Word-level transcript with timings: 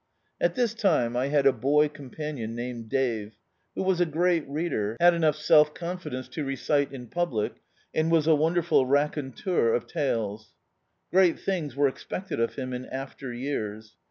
At 0.41 0.55
this 0.55 0.73
time 0.73 1.15
I 1.15 1.29
bad 1.29 1.45
a 1.45 1.53
boy 1.53 1.87
ctvnpanion, 1.87 2.55
named 2.55 2.89
Dave, 2.89 3.37
who 3.75 3.83
was 3.83 4.01
a 4.01 4.05
great 4.07 4.43
reader, 4.49 4.97
had 4.99 5.13
enough 5.13 5.35
self 5.35 5.75
confidence 5.75 6.27
to 6.29 6.43
recite 6.43 6.91
in 6.91 7.05
public, 7.05 7.57
and 7.93 8.09
was 8.09 8.25
a 8.25 8.33
wonderful 8.33 8.87
raconteur 8.87 9.71
of 9.75 9.85
tales. 9.85 10.55
Great 11.11 11.37
things 11.39 11.75
were 11.75 11.87
expected 11.87 12.39
of 12.39 12.55
him 12.55 12.73
in 12.73 12.87
after 12.87 13.31
years. 13.31 13.93